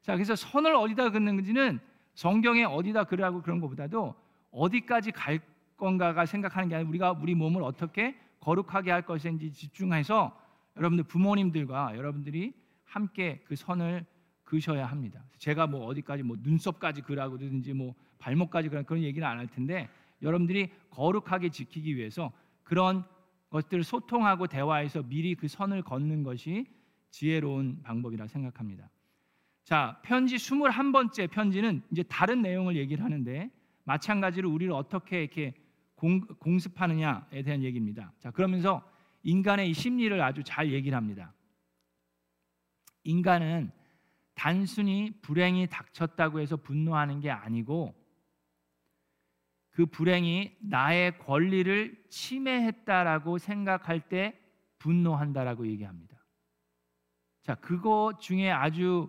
자 0.02 0.14
그래서 0.14 0.34
선을 0.34 0.74
어디다 0.74 1.10
긋는지는 1.10 1.78
성경에 2.14 2.64
어디다 2.64 3.04
그라고 3.04 3.40
그런 3.40 3.60
것보다도 3.60 4.16
어디까지 4.50 5.12
갈 5.12 5.38
건가가 5.76 6.26
생각하는 6.26 6.68
게 6.68 6.74
아니라 6.74 6.88
우리가 6.88 7.12
우리 7.12 7.36
몸을 7.36 7.62
어떻게 7.62 8.18
거룩하게 8.40 8.90
할 8.90 9.02
것인지 9.02 9.52
집중해서 9.52 10.36
여러분들 10.76 11.04
부모님들과 11.04 11.96
여러분들이 11.96 12.52
함께 12.84 13.40
그 13.46 13.54
선을 13.54 14.04
그셔야 14.42 14.86
합니다. 14.86 15.22
제가 15.36 15.68
뭐 15.68 15.86
어디까지 15.86 16.24
뭐 16.24 16.36
눈썹까지 16.40 17.02
그라고든지 17.02 17.74
뭐 17.74 17.94
발목까지 18.18 18.70
그런 18.70 18.84
그런 18.84 19.04
얘기는 19.04 19.26
안 19.26 19.38
할 19.38 19.46
텐데 19.46 19.88
여러분들이 20.20 20.72
거룩하게 20.90 21.50
지키기 21.50 21.94
위해서 21.94 22.32
그런 22.68 23.02
것들을 23.48 23.82
소통하고 23.82 24.46
대화해서 24.46 25.02
미리 25.02 25.34
그 25.34 25.48
선을 25.48 25.80
걷는 25.82 26.22
것이 26.22 26.66
지혜로운 27.10 27.80
방법이라 27.82 28.26
생각합니다. 28.26 28.90
자, 29.64 29.98
편지 30.04 30.36
21번째 30.36 31.30
편지는 31.30 31.82
이제 31.90 32.02
다른 32.02 32.42
내용을 32.42 32.76
얘기를 32.76 33.02
하는데 33.02 33.50
마찬가지로 33.84 34.50
우리를 34.50 34.70
어떻게 34.74 35.22
이렇게 35.22 35.54
공, 35.94 36.20
공습하느냐에 36.20 37.42
대한 37.42 37.62
얘기입니다. 37.62 38.12
자, 38.18 38.30
그러면서 38.30 38.86
인간의 39.22 39.70
이 39.70 39.72
심리를 39.72 40.20
아주 40.20 40.42
잘 40.44 40.70
얘기를 40.70 40.94
합니다. 40.94 41.32
인간은 43.04 43.70
단순히 44.34 45.18
불행이 45.22 45.68
닥쳤다고 45.68 46.40
해서 46.40 46.58
분노하는 46.58 47.20
게 47.20 47.30
아니고 47.30 47.94
그 49.78 49.86
불행이 49.86 50.56
나의 50.58 51.16
권리를 51.18 52.04
침해했다라고 52.10 53.38
생각할 53.38 54.00
때 54.08 54.36
분노한다라고 54.80 55.68
얘기합니다. 55.68 56.18
자, 57.44 57.54
그거 57.54 58.12
중에 58.20 58.50
아주 58.50 59.08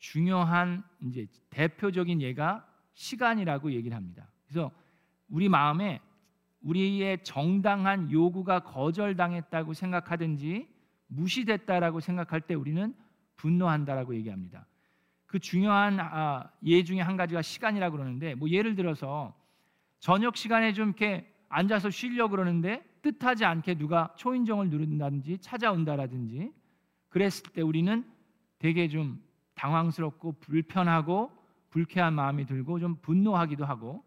중요한 0.00 0.82
이제 1.04 1.28
대표적인 1.50 2.20
예가 2.20 2.66
시간이라고 2.94 3.70
얘기를 3.74 3.96
합니다. 3.96 4.28
그래서 4.48 4.72
우리 5.28 5.48
마음에 5.48 6.00
우리의 6.62 7.22
정당한 7.22 8.10
요구가 8.10 8.64
거절당했다고 8.64 9.72
생각하든지 9.72 10.68
무시됐다라고 11.06 12.00
생각할 12.00 12.40
때 12.40 12.54
우리는 12.54 12.92
분노한다라고 13.36 14.16
얘기합니다. 14.16 14.66
그 15.26 15.38
중요한 15.38 16.00
아, 16.00 16.50
예 16.64 16.82
중에 16.82 17.00
한 17.00 17.16
가지가 17.16 17.40
시간이라고 17.40 17.96
그러는데 17.96 18.34
뭐 18.34 18.50
예를 18.50 18.74
들어서 18.74 19.45
저녁 19.98 20.36
시간에 20.36 20.72
좀 20.72 20.88
이렇게 20.88 21.32
앉아서 21.48 21.90
쉬려 21.90 22.28
그러는데 22.28 22.84
뜻하지 23.02 23.44
않게 23.44 23.74
누가 23.74 24.12
초인종을 24.16 24.68
누른다든지 24.68 25.38
찾아온다라든지 25.38 26.52
그랬을 27.08 27.52
때 27.52 27.62
우리는 27.62 28.04
되게 28.58 28.88
좀 28.88 29.22
당황스럽고 29.54 30.32
불편하고 30.40 31.30
불쾌한 31.70 32.14
마음이 32.14 32.46
들고 32.46 32.78
좀 32.78 32.96
분노하기도 33.02 33.64
하고 33.64 34.04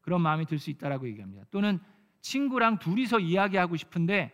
그런 0.00 0.20
마음이 0.20 0.46
들 0.46 0.58
수 0.58 0.70
있다라고 0.70 1.06
얘기합니다. 1.08 1.44
또는 1.50 1.78
친구랑 2.20 2.78
둘이서 2.78 3.20
이야기하고 3.20 3.76
싶은데 3.76 4.32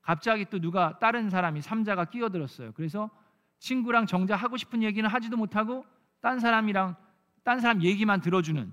갑자기 0.00 0.46
또 0.48 0.60
누가 0.60 0.98
다른 0.98 1.30
사람이 1.30 1.62
삼자가 1.62 2.06
끼어들었어요. 2.06 2.72
그래서 2.72 3.10
친구랑 3.58 4.06
정작 4.06 4.36
하고 4.36 4.56
싶은 4.56 4.82
얘기는 4.82 5.08
하지도 5.08 5.36
못하고 5.36 5.84
딴 6.20 6.38
사람이랑 6.38 6.94
딴 7.42 7.60
사람 7.60 7.82
얘기만 7.82 8.20
들어주는 8.20 8.72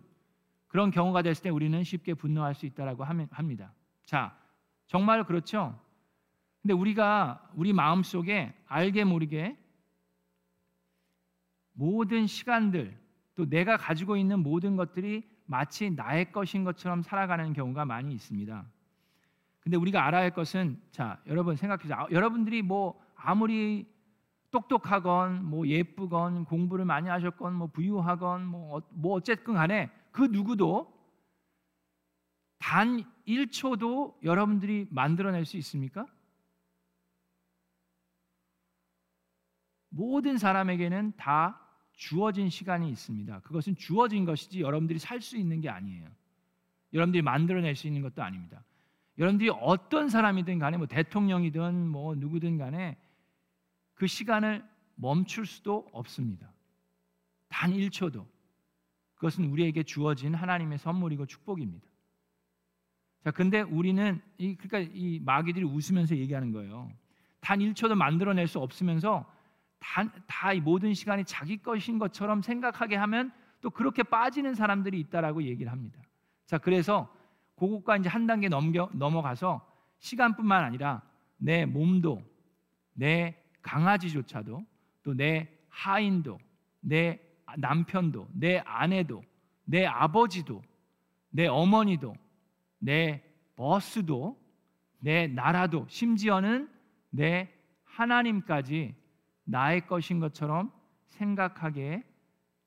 그런 0.74 0.90
경우가 0.90 1.22
됐을 1.22 1.44
때 1.44 1.50
우리는 1.52 1.84
쉽게 1.84 2.16
분노할 2.16 2.56
수 2.56 2.66
있다라고 2.66 3.04
합니다. 3.04 3.72
자, 4.06 4.36
정말 4.88 5.24
그렇죠. 5.24 5.80
근데 6.64 6.74
우리가 6.74 7.48
우리 7.54 7.74
마음 7.74 8.02
속에 8.02 8.52
알게 8.66 9.04
모르게 9.04 9.56
모든 11.74 12.26
시간들 12.26 13.00
또 13.36 13.48
내가 13.48 13.78
가지고 13.78 14.18
있는 14.18 14.40
모든 14.40 14.76
것들이 14.76 15.30
마치 15.46 15.92
나의 15.92 16.32
것인 16.32 16.64
것처럼 16.64 17.04
살아가는 17.04 17.54
경우가 17.54 17.86
많이 17.86 18.12
있습니다. 18.12 18.66
근데 19.60 19.78
우리가 19.78 20.08
알아야 20.08 20.24
할 20.24 20.32
것은 20.32 20.82
자, 20.90 21.22
여러분 21.28 21.56
생각해 21.56 21.84
보세요. 21.84 21.98
아, 22.00 22.08
여러분들이 22.10 22.64
뭐 22.64 23.00
아무리 23.16 23.86
똑똑하건 24.50 25.46
뭐 25.46 25.68
예쁘건 25.68 26.46
공부를 26.46 26.84
많이 26.84 27.10
하셨건 27.10 27.54
뭐 27.54 27.68
부유하건 27.68 28.48
뭐, 28.48 28.78
어, 28.78 28.82
뭐 28.90 29.14
어쨌든 29.14 29.54
간에 29.54 29.92
그 30.14 30.22
누구도 30.22 30.94
단 32.60 33.04
1초도 33.28 34.24
여러분들이 34.24 34.88
만들어낼 34.90 35.44
수 35.44 35.58
있습니까? 35.58 36.08
모든 39.90 40.38
사람에게는 40.38 41.14
다 41.18 41.60
주어진 41.94 42.50
시간이 42.50 42.90
있습니다. 42.90 43.42
그것은 43.42 43.76
주어진 43.76 44.24
것이지 44.24 44.62
여러분들이 44.62 44.98
살 45.00 45.20
수 45.20 45.36
있는 45.36 45.62
게 45.62 45.70
아니에요. 45.70 46.10
여러분들이 46.94 47.22
만들어낼 47.22 47.76
수 47.76 47.88
있는 47.88 48.02
것도 48.02 48.24
아닙니다. 48.24 48.64
여러분들이 49.18 49.50
어떤 49.50 50.10
사람이든 50.10 50.60
간에 50.60 50.78
뭐 50.78 50.88
대통령이든 50.88 51.88
뭐 51.88 52.16
누구든 52.16 52.58
간에 52.58 52.98
그 53.94 54.08
시간을 54.08 54.68
멈출 54.96 55.46
수도 55.46 55.88
없습니다. 55.92 56.52
단 57.48 57.72
1초도. 57.72 58.33
그것은 59.24 59.46
우리에게 59.46 59.84
주어진 59.84 60.34
하나님의 60.34 60.78
선물이고 60.80 61.28
축복입니다. 61.28 61.88
자, 63.24 63.32
근데 63.32 63.62
우리는 63.62 64.22
이 64.38 64.56
그러니까 64.56 64.92
이 64.94 65.22
마귀들이 65.24 65.64
웃으면서 65.64 66.18
얘기하는 66.18 66.52
거예요. 66.52 66.92
단 67.40 67.60
1초도 67.60 67.96
만들어낼 67.96 68.48
수 68.48 68.60
없으면서 68.60 69.26
다이 70.28 70.60
모든 70.60 70.94
시간이 70.94 71.24
자기 71.24 71.56
것인 71.56 72.00
것처럼 72.00 72.42
생각하게 72.42 72.98
하면 72.98 73.32
또 73.62 73.70
그렇게 73.70 74.04
빠지는 74.04 74.56
사람들이 74.56 75.00
있다라고 75.00 75.44
얘기를 75.44 75.72
합니다. 75.72 76.02
자, 76.46 76.58
그래서 76.58 77.10
그것과 77.56 77.96
이제 77.96 78.10
한 78.10 78.28
단계 78.28 78.50
넘겨 78.50 78.90
넘어가서 78.92 79.66
시간뿐만 80.00 80.66
아니라 80.66 81.02
내 81.38 81.66
몸도 81.66 82.22
내 82.94 83.42
강아지조차도 83.62 84.66
또 85.04 85.14
내 85.14 85.48
하인도 85.70 86.40
내 86.82 87.22
남편도 87.58 88.30
내 88.34 88.60
아내도 88.60 89.24
내 89.66 89.86
아버지도 89.86 90.62
내 91.30 91.48
어머니도 91.48 92.16
내 92.80 93.24
버스도 93.56 94.40
내 95.00 95.28
나라도 95.28 95.86
심지어는 95.90 96.70
내 97.10 97.50
하나님까지 97.84 98.96
나의 99.46 99.86
것인 99.88 100.20
것처럼 100.20 100.72
생각하게 101.08 102.04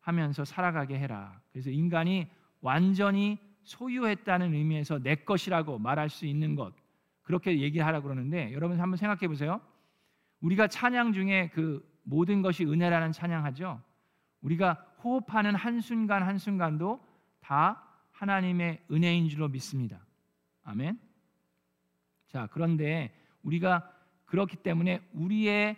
하면서 0.00 0.44
살아가게 0.44 0.98
해라. 0.98 1.40
그래서 1.52 1.70
인간이 1.70 2.28
완전히 2.60 3.38
소유했다는 3.64 4.54
의미에서 4.54 5.00
내 5.00 5.16
것이라고 5.16 5.78
말할 5.78 6.08
수 6.08 6.26
있는 6.26 6.54
것 6.54 6.72
그렇게 7.22 7.60
얘기하라 7.60 8.02
그러는데 8.02 8.52
여러분 8.52 8.80
한번 8.80 8.96
생각해 8.96 9.26
보세요. 9.26 9.60
우리가 10.40 10.68
찬양 10.68 11.12
중에 11.12 11.50
그 11.52 11.84
모든 12.04 12.40
것이 12.40 12.64
은혜라는 12.64 13.10
찬양하죠. 13.10 13.80
우리가 14.46 14.74
호흡하는 15.02 15.56
한순간 15.56 16.22
한순간도 16.22 17.00
다 17.40 17.82
하나님의 18.12 18.84
은혜인 18.92 19.28
줄로 19.28 19.48
믿습니다. 19.48 20.00
아멘. 20.62 21.00
자, 22.28 22.48
그런데 22.52 23.12
우리가 23.42 23.92
그렇기 24.24 24.56
때문에 24.58 25.00
우리의 25.14 25.76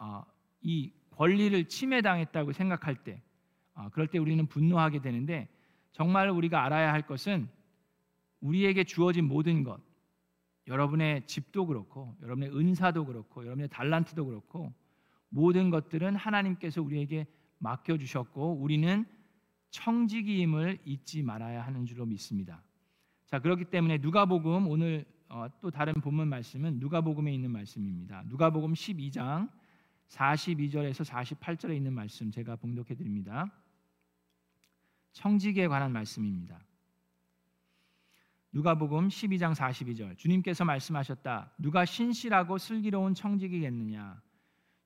어, 0.00 0.24
이 0.60 0.92
권리를 1.10 1.68
침해당했다고 1.68 2.52
생각할 2.52 2.96
때, 2.96 3.22
어, 3.74 3.88
그럴 3.90 4.08
때 4.08 4.18
우리는 4.18 4.44
분노하게 4.46 5.00
되는데 5.00 5.48
정말 5.92 6.30
우리가 6.30 6.64
알아야 6.64 6.92
할 6.92 7.02
것은 7.02 7.48
우리에게 8.40 8.84
주어진 8.84 9.26
모든 9.26 9.62
것, 9.62 9.80
여러분의 10.66 11.26
집도 11.26 11.66
그렇고, 11.66 12.16
여러분의 12.22 12.56
은사도 12.56 13.04
그렇고, 13.04 13.44
여러분의 13.44 13.68
달란트도 13.68 14.24
그렇고, 14.24 14.72
모든 15.28 15.70
것들은 15.70 16.16
하나님께서 16.16 16.82
우리에게 16.82 17.26
맡겨 17.60 17.96
주셨고, 17.96 18.54
우리는 18.60 19.06
청지기임을 19.70 20.80
잊지 20.84 21.22
말아야 21.22 21.64
하는 21.64 21.86
줄로 21.86 22.04
믿습니다. 22.04 22.62
자, 23.26 23.38
그렇기 23.38 23.66
때문에 23.66 23.98
누가복음 23.98 24.66
오늘 24.66 25.06
어, 25.28 25.46
또 25.60 25.70
다른 25.70 25.94
본문 26.00 26.26
말씀은 26.28 26.80
누가복음에 26.80 27.32
있는 27.32 27.52
말씀입니다. 27.52 28.24
누가복음 28.26 28.72
12장 28.72 29.48
42절에서 30.08 31.04
48절에 31.04 31.76
있는 31.76 31.92
말씀 31.92 32.32
제가 32.32 32.56
봉독해 32.56 32.96
드립니다. 32.96 33.46
청지기에 35.12 35.68
관한 35.68 35.92
말씀입니다. 35.92 36.58
누가복음 38.50 39.06
12장 39.06 39.54
42절 39.54 40.18
주님께서 40.18 40.64
말씀하셨다. 40.64 41.52
누가 41.58 41.84
신실하고 41.84 42.58
슬기로운 42.58 43.14
청지기겠느냐? 43.14 44.20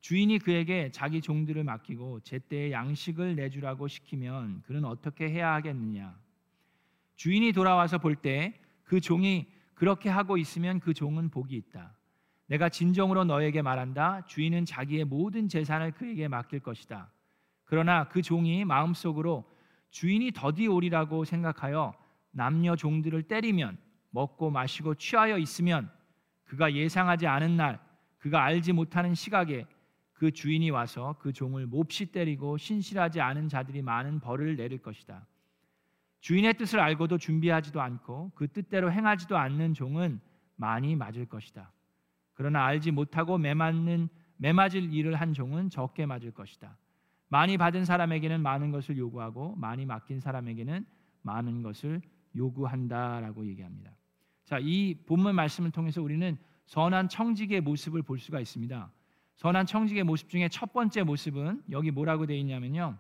주인이 0.05 0.39
그에게 0.39 0.91
자기 0.91 1.23
종들을 1.23 1.65
맡기고 1.65 2.21
제때에 2.21 2.73
양식을 2.73 3.37
내주라고 3.37 3.89
시키면 3.89 4.61
그는 4.67 4.85
어떻게 4.85 5.31
해야 5.31 5.55
하겠느냐? 5.55 6.15
주인이 7.17 7.53
돌아와서 7.53 7.97
볼 7.97 8.17
때 8.17 8.53
그 8.85 9.01
종이 9.01 9.47
그렇게 9.73 10.11
하고 10.11 10.37
있으면 10.37 10.79
그 10.79 10.93
종은 10.93 11.31
복이 11.31 11.57
있다. 11.57 11.97
내가 12.49 12.69
진정으로 12.69 13.25
너에게 13.25 13.63
말한다. 13.63 14.27
주인은 14.27 14.67
자기의 14.67 15.07
모든 15.07 15.49
재산을 15.49 15.93
그에게 15.93 16.29
맡길 16.29 16.61
것이다. 16.61 17.11
그러나 17.65 18.07
그 18.07 18.21
종이 18.21 18.63
마음속으로 18.67 19.51
주인이 19.89 20.33
더디 20.33 20.67
오리라고 20.67 21.25
생각하여 21.25 21.95
남녀 22.31 22.77
종들을 22.77 23.23
때리면 23.23 23.79
먹고 24.11 24.51
마시고 24.51 24.97
취하여 24.97 25.39
있으면 25.39 25.91
그가 26.45 26.75
예상하지 26.75 27.27
않은 27.27 27.57
날 27.57 27.81
그가 28.19 28.45
알지 28.45 28.73
못하는 28.75 29.15
시각에 29.15 29.65
그 30.25 30.31
주인이 30.31 30.71
와서 30.71 31.17
그 31.19 31.35
종을 31.35 31.67
몹시 31.67 32.07
때리고 32.07 32.57
신실하지 32.57 33.21
않은 33.21 33.51
자들이 33.51 33.83
많은 33.83 34.21
벌을 34.21 34.57
내릴 34.57 34.79
것이다. 34.79 35.27
주인의 36.21 36.55
뜻을 36.55 36.81
알고도 36.81 37.19
준비하지도 37.19 37.79
않고 37.79 38.33
그 38.35 38.49
뜻대로 38.49 38.91
행하지도 38.91 39.37
않는 39.37 39.75
종은 39.75 40.19
많이 40.57 40.97
맞을 40.97 41.27
것이다. 41.27 41.71
그러나 42.33 42.65
알지 42.65 42.91
못하고 42.91 43.37
매맞는 43.37 44.09
매맞을 44.39 44.95
일을 44.95 45.17
한 45.17 45.35
종은 45.35 45.69
적게 45.69 46.07
맞을 46.07 46.31
것이다. 46.31 46.75
많이 47.29 47.59
받은 47.59 47.85
사람에게는 47.85 48.41
많은 48.41 48.71
것을 48.71 48.97
요구하고 48.97 49.57
많이 49.57 49.85
맡긴 49.85 50.21
사람에게는 50.21 50.87
많은 51.21 51.61
것을 51.61 52.01
요구한다라고 52.35 53.47
얘기합니다. 53.47 53.91
자, 54.47 54.59
이 54.59 54.95
본문 55.05 55.35
말씀을 55.35 55.71
통해서 55.71 56.01
우리는 56.01 56.39
선한 56.65 57.11
청직의 57.11 57.61
모습을 57.61 58.03
볼 58.03 58.19
수가 58.19 58.41
있습니다. 58.41 58.91
선한 59.37 59.67
청직의 59.67 60.05
모습 60.05 60.29
중에 60.29 60.49
첫 60.49 60.73
번째 60.73 61.03
모습은 61.03 61.63
여기 61.71 61.91
뭐라고 61.91 62.27
되어 62.27 62.37
있냐면요. 62.37 62.97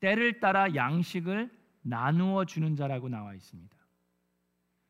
때를 0.00 0.40
따라 0.40 0.74
양식을 0.74 1.50
나누어 1.82 2.44
주는 2.44 2.76
자라고 2.76 3.08
나와 3.08 3.34
있습니다. 3.34 3.76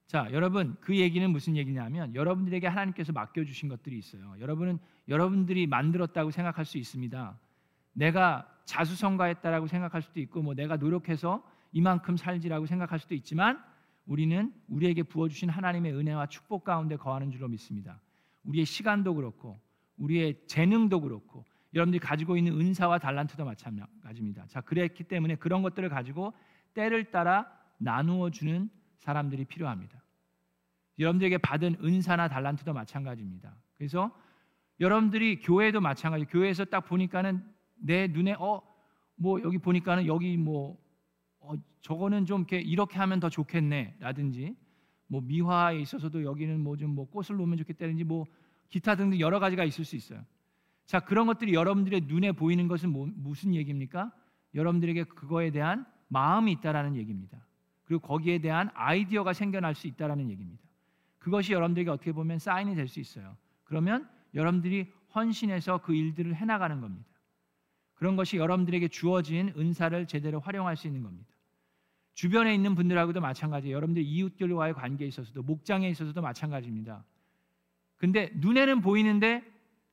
자, 0.07 0.29
여러분 0.33 0.77
그 0.81 0.97
얘기는 0.97 1.29
무슨 1.31 1.57
얘기냐면 1.57 2.15
여러분들에게 2.15 2.67
하나님께서 2.67 3.13
맡겨 3.13 3.45
주신 3.45 3.69
것들이 3.69 3.99
있어요. 3.99 4.35
여러분은 4.41 4.79
여러분들이 5.09 5.67
만들었다고 5.67 6.31
생각할 6.31 6.65
수 6.65 6.79
있습니다. 6.79 7.39
내가 7.93 8.49
자수성가했다라고 8.65 9.67
생각할 9.67 10.03
수도 10.03 10.21
있고 10.21 10.43
뭐 10.43 10.55
내가 10.55 10.77
노력해서 10.77 11.43
이만큼 11.73 12.17
살지라고 12.17 12.67
생각할 12.67 12.99
수도 12.99 13.15
있지만 13.15 13.63
우리는 14.07 14.53
우리에게 14.69 15.03
부어 15.03 15.29
주신 15.29 15.49
하나님의 15.49 15.93
은혜와 15.93 16.27
축복 16.27 16.65
가운데 16.65 16.97
거하는 16.97 17.31
줄로 17.31 17.49
믿습니다. 17.49 18.01
우리의 18.47 18.65
시간도 18.65 19.15
그렇고 19.15 19.61
우리의 19.97 20.47
재능도 20.47 21.01
그렇고 21.01 21.45
여러분들이 21.75 22.01
가지고 22.01 22.37
있는 22.37 22.59
은사와 22.59 22.99
달란트도 22.99 23.45
마찬가지입니다. 23.45 24.47
자, 24.49 24.61
그랬기 24.61 25.05
때문에 25.05 25.37
그런 25.37 25.63
것들을 25.63 25.89
가지고 25.89 26.33
때를 26.75 27.11
따라 27.11 27.51
나누어 27.79 28.31
주는 28.31 28.71
사람들이 28.99 29.45
필요합니다. 29.45 30.03
여러분들에게 30.99 31.39
받은 31.39 31.77
은사나 31.83 32.29
달란트도 32.29 32.73
마찬가지입니다. 32.73 33.55
그래서 33.77 34.11
여러분들이 34.81 35.41
교회도 35.41 35.81
마찬가지. 35.81 36.25
교회에서 36.25 36.65
딱 36.65 36.81
보니까는 36.87 37.45
내 37.79 38.07
눈에 38.07 38.35
어 38.39 38.77
뭐 39.17 39.43
여기 39.43 39.59
보니까는 39.59 40.07
여기 40.07 40.37
뭐 40.37 40.79
어, 41.41 41.55
저거는 41.81 42.27
좀 42.27 42.45
이렇게 42.51 42.99
하면 42.99 43.21
더 43.21 43.29
좋겠네라든지 43.29 44.55
뭐 45.07 45.21
미화에 45.21 45.79
있어서도 45.81 46.25
여기는 46.25 46.61
뭐좀뭐 46.61 47.11
꽃을 47.11 47.37
놓으면 47.39 47.59
좋겠다든지 47.59 48.05
뭐 48.05 48.27
기타 48.69 48.97
등등 48.97 49.21
여러 49.21 49.39
가지가 49.39 49.65
있을 49.65 49.85
수 49.85 49.97
있어요. 49.97 50.25
자 50.85 51.01
그런 51.01 51.27
것들이 51.27 51.55
여러분들의 51.55 52.03
눈에 52.03 52.33
보이는 52.33 52.69
것은 52.69 52.91
뭐, 52.91 53.09
무슨 53.15 53.55
얘기입니까? 53.55 54.13
여러분들에게 54.55 55.05
그거에 55.05 55.51
대한 55.51 55.87
마음이 56.09 56.53
있다라는 56.53 56.97
얘기입니다. 56.97 57.45
그리고 57.85 58.07
거기에 58.07 58.39
대한 58.39 58.71
아이디어가 58.75 59.33
생겨날 59.33 59.75
수 59.75 59.87
있다라는 59.87 60.31
얘기입니다. 60.31 60.63
그것이 61.19 61.53
여러분들에게 61.53 61.91
어떻게 61.91 62.13
보면 62.13 62.39
사인이 62.39 62.75
될 62.75 62.89
수 62.89 63.01
있어요. 63.01 63.37
그러면 63.65 64.09
여러분들이 64.35 64.93
헌신해서 65.15 65.79
그 65.79 65.95
일들을 65.95 66.35
해나가는 66.35 66.81
겁니다. 66.81 67.09
그런 67.95 68.17
것이 68.17 68.37
여러분들에게 68.37 68.89
주어진 68.89 69.53
은사를 69.57 70.07
제대로 70.07 70.41
활용할 70.41 70.77
수 70.77 70.87
있는 70.87 71.03
겁니다. 71.03 71.36
주변에 72.17 72.55
있는 72.55 72.75
분들하고도 72.75 73.21
마찬가지예요. 73.21 73.77
여러분들 73.77 74.03
이웃들과의 74.03 74.73
관계에 74.73 75.07
있어서도 75.07 75.43
목장에 75.43 75.87
있어서도 75.91 76.23
마찬가지입니다. 76.23 77.05
근데 77.99 78.33
눈에는 78.37 78.81
보이는데 78.81 79.45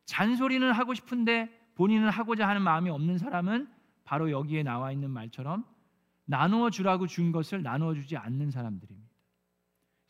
잔소리는 0.06 0.72
하고 0.72 0.94
싶은데 0.94 1.50
본인은 1.76 2.08
하고자 2.10 2.48
하는 2.48 2.62
마음이 2.62 2.90
없는 2.90 3.18
사람은 3.18 3.68
바로 4.06 4.32
여기에 4.32 4.64
나와 4.64 4.94
있는 4.94 5.10
말처럼 5.10 5.66
나누어 6.24 6.70
주라고 6.70 7.08
준 7.08 7.34
것을 7.34 7.62
나누어 7.62 7.94
주지 7.94 8.16
않는 8.16 8.52
사람들입니다. 8.52 9.12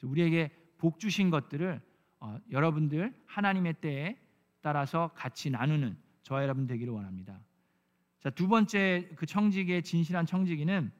우리에게 0.03 0.51
복 0.77 0.99
주신 0.99 1.31
것들을 1.31 1.81
어, 2.19 2.37
여러분들 2.51 3.11
하나님의 3.25 3.73
때에 3.81 4.19
따라서 4.61 5.09
같이 5.15 5.49
나누는 5.49 5.97
저와 6.21 6.43
여러분 6.43 6.67
되기를 6.67 6.93
원합니다. 6.93 7.39
자, 8.19 8.29
두 8.29 8.47
번째 8.47 9.09
그 9.15 9.25
청지기의 9.25 9.81
진실한 9.81 10.27
청지기는 10.27 10.91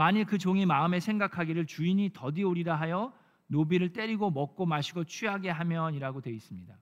만일 0.00 0.24
그 0.24 0.38
종이 0.38 0.64
마음에 0.64 0.98
생각하기를 0.98 1.66
주인이 1.66 2.12
더디오리라 2.14 2.74
하여 2.74 3.12
노비를 3.48 3.92
때리고 3.92 4.30
먹고 4.30 4.64
마시고 4.64 5.04
취하게 5.04 5.50
하면이라고 5.50 6.22
되어 6.22 6.32
있습니다. 6.32 6.74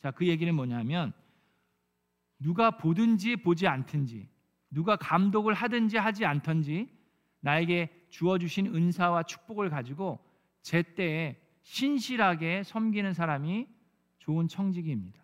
자, 0.00 0.10
그 0.10 0.26
얘기는 0.26 0.52
뭐냐면 0.52 1.12
누가 2.40 2.72
보든지 2.72 3.36
보지 3.36 3.68
않든지 3.68 4.28
누가 4.68 4.96
감독을 4.96 5.54
하든지 5.54 5.96
하지 5.96 6.24
않든지 6.24 6.88
나에게 7.38 8.08
주어 8.10 8.36
주신 8.36 8.74
은사와 8.74 9.22
축복을 9.22 9.70
가지고 9.70 10.18
제 10.60 10.82
때에 10.82 11.40
신실하게 11.62 12.64
섬기는 12.64 13.14
사람이 13.14 13.68
좋은 14.18 14.48
청지기입니다. 14.48 15.22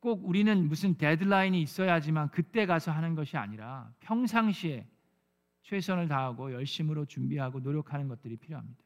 꼭 0.00 0.26
우리는 0.26 0.66
무슨 0.66 0.96
데드라인이 0.98 1.62
있어야지만 1.62 2.30
그때 2.30 2.66
가서 2.66 2.90
하는 2.90 3.14
것이 3.14 3.36
아니라 3.36 3.92
평상시에 4.00 4.84
최선을 5.62 6.08
다하고 6.08 6.52
열심으로 6.52 7.06
준비하고 7.06 7.60
노력하는 7.60 8.08
것들이 8.08 8.36
필요합니다. 8.36 8.82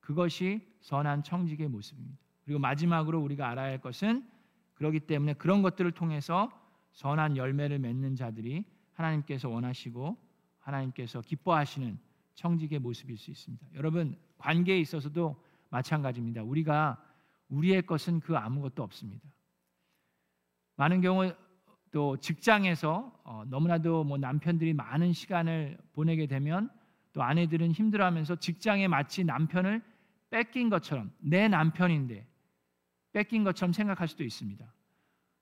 그것이 0.00 0.66
선한 0.80 1.22
청직의 1.22 1.68
모습입니다. 1.68 2.18
그리고 2.44 2.58
마지막으로 2.60 3.20
우리가 3.20 3.48
알아야 3.50 3.70
할 3.70 3.80
것은 3.80 4.26
그러기 4.74 5.00
때문에 5.00 5.34
그런 5.34 5.60
것들을 5.60 5.92
통해서 5.92 6.50
선한 6.92 7.36
열매를 7.36 7.78
맺는 7.78 8.16
자들이 8.16 8.64
하나님께서 8.94 9.48
원하시고 9.48 10.16
하나님께서 10.60 11.20
기뻐하시는 11.20 11.98
청직의 12.34 12.78
모습일 12.78 13.18
수 13.18 13.30
있습니다. 13.30 13.66
여러분 13.74 14.16
관계에 14.38 14.78
있어서도 14.80 15.42
마찬가지입니다. 15.70 16.42
우리가 16.42 17.02
우리의 17.48 17.82
것은 17.82 18.20
그 18.20 18.36
아무것도 18.36 18.82
없습니다. 18.82 19.28
많은 20.76 21.00
경우 21.00 21.32
또 21.90 22.16
직장에서 22.18 23.12
어, 23.24 23.44
너무나도 23.48 24.04
뭐 24.04 24.18
남편들이 24.18 24.74
많은 24.74 25.12
시간을 25.12 25.78
보내게 25.94 26.26
되면 26.26 26.70
또 27.12 27.22
아내들은 27.22 27.72
힘들어하면서 27.72 28.36
직장에 28.36 28.88
마치 28.88 29.24
남편을 29.24 29.82
뺏긴 30.30 30.68
것처럼 30.68 31.10
내 31.18 31.48
남편인데 31.48 32.26
뺏긴 33.12 33.44
것처럼 33.44 33.72
생각할 33.72 34.08
수도 34.08 34.24
있습니다. 34.24 34.64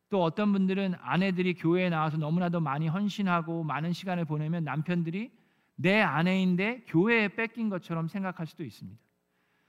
또 0.08 0.22
어떤 0.22 0.52
분들은 0.52 0.94
아내들이 1.00 1.54
교회에 1.54 1.90
나와서 1.90 2.16
너무나도 2.16 2.60
많이 2.60 2.86
헌신하고 2.86 3.64
많은 3.64 3.92
시간을 3.92 4.24
보내면 4.24 4.62
남편들이 4.64 5.32
내 5.74 6.00
아내인데 6.00 6.84
교회에 6.86 7.28
뺏긴 7.28 7.68
것처럼 7.68 8.08
생각할 8.08 8.46
수도 8.46 8.64
있습니다. 8.64 9.00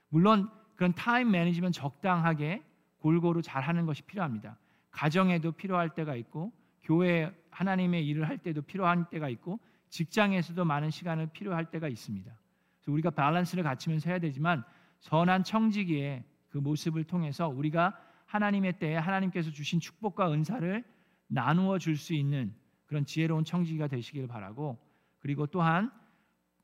물론 0.08 0.48
그런 0.76 0.94
time 0.94 1.32
management 1.32 1.78
적당하게 1.78 2.62
골고루 2.98 3.42
잘 3.42 3.62
하는 3.62 3.84
것이 3.84 4.02
필요합니다. 4.02 4.56
가정에도 4.90 5.52
필요할 5.52 5.90
때가 5.90 6.14
있고 6.14 6.52
교회 6.88 7.30
하나님의 7.50 8.06
일을 8.06 8.26
할 8.26 8.38
때도 8.38 8.62
필요한 8.62 9.10
때가 9.10 9.28
있고 9.28 9.60
직장에서도 9.90 10.64
많은 10.64 10.90
시간을 10.90 11.26
필요할 11.28 11.70
때가 11.70 11.86
있습니다. 11.86 12.32
그래서 12.80 12.92
우리가 12.92 13.10
밸런스를 13.10 13.62
갖추면서 13.62 14.08
해야 14.08 14.18
되지만 14.18 14.64
선한 15.00 15.44
청지기의 15.44 16.24
그 16.48 16.56
모습을 16.56 17.04
통해서 17.04 17.46
우리가 17.46 17.94
하나님의 18.24 18.78
때에 18.78 18.96
하나님께서 18.96 19.50
주신 19.50 19.80
축복과 19.80 20.32
은사를 20.32 20.82
나누어 21.26 21.78
줄 21.78 21.96
수 21.96 22.14
있는 22.14 22.54
그런 22.86 23.04
지혜로운 23.04 23.44
청지기가 23.44 23.88
되시길 23.88 24.26
바라고 24.26 24.78
그리고 25.18 25.46
또한 25.46 25.90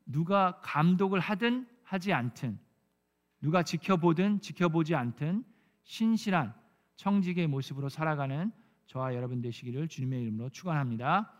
누가 0.07 0.59
감독을 0.61 1.19
하든 1.19 1.67
하지 1.83 2.13
않든 2.13 2.57
누가 3.41 3.61
지켜보든 3.61 4.41
지켜보지 4.41 4.95
않든 4.95 5.43
신실한 5.83 6.55
청지기의 6.95 7.45
모습으로 7.45 7.89
살아가는 7.89 8.51
저와 8.87 9.15
여러분 9.15 9.41
되시기를 9.41 9.87
주님의 9.87 10.21
이름으로 10.23 10.49
축원합니다. 10.49 11.31